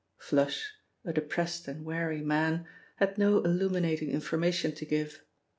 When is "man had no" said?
2.23-3.37